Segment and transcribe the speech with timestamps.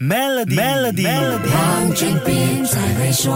[0.00, 1.08] Melody，Melody，
[1.50, 3.34] 黄俊斌才会说。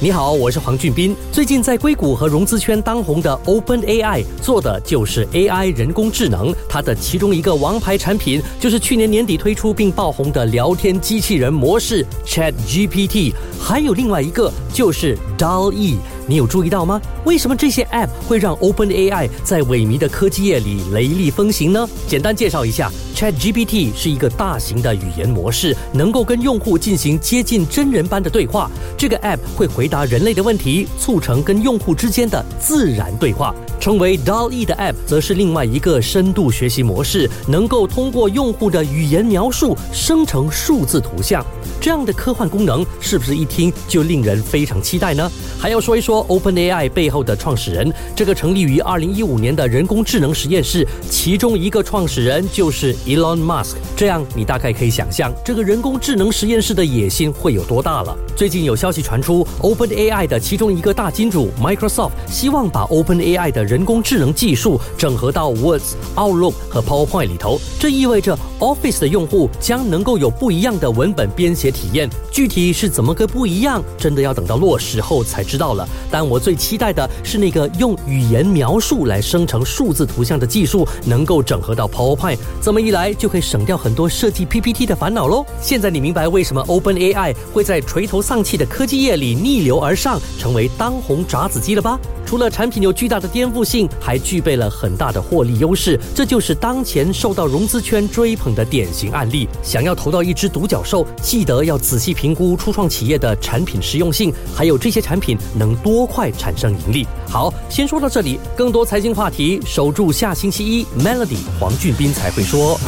[0.00, 1.14] 你好，我是黄俊斌。
[1.30, 15.98] 最近在硅谷和融资圈当红的 Open AI 做的就是 AI 人工智能，它的其中一个王牌产品就是去年年底推出并爆红的聊天机器人模式 Chat GPT，还有另外一个就是 DALL-E。
[16.26, 17.00] 你有注意到吗？
[17.24, 21.88] 为什么这些 App 会让 OpenAI 在萎靡的科技业里雷厉风行呢？
[22.06, 28.70] 简单介绍一下，ChatGPT 是一个大型的语言模式，能够跟用户进行接近真人般的对话。
[28.96, 33.54] 这个 App 会回答人类的问题，促成跟用户之间的自然对话。
[33.80, 41.44] 称为 DALL-E 的 App 则是另外一个深度学习模式，能够通过用户的语言描述生成数字图像。
[41.80, 45.30] 这样的科幻功能是不是一听就令人非常期待呢？
[45.58, 53.74] 还要说一说 OpenAI 背后的创始人，这个成立于二零一五年的人工智能实验室，其中一个创始人就是 Elon Musk。
[53.94, 58.16] 这样你大概可以想象，这个人工智能实验室的野心会有多大了。
[58.34, 71.74] 最近有消息传出，OpenAI 的其中一个大金主 Microsoft 希望把 OpenAI 的人工智能技术整合到 Words、Outlook 和 PowerPoint 里头，这意味着 Office 的用户将能够有不一样的文本编写。
[71.74, 75.84] 体验具体是怎么个不一样，真的要等到落实后才知道了。
[76.08, 85.44] 但我最期待的是那个用语言描述来生成数字图像的技术，能够整合到 PowerPoint，这么一来就可以省掉很多设计 PPT 的烦恼喽。
[85.60, 91.98] 现在你明白为什么 OpenAI 会在垂头丧气的科技业里逆流而上，成为当红炸子鸡了吧？
[92.24, 99.46] 除了产品有巨大的颠覆性，还具备了很大的获利优势，这就是当前受到融资圈追捧的典型案例。
[99.62, 107.06] 想要投到一只独角兽，记得要仔细评估初创企业的产品实用性，还有这些产品能多快产生盈利。
[107.28, 112.80] 好，先说到这里，更多财经话题，守住下星期一 Melody 黄俊斌才会说。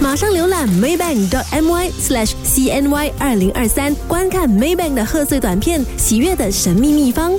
[0.00, 7.32] 马上浏览 maybank.my/cny 二零二三，观看 Maybank 的贺岁短片《喜悦的神秘秘方》。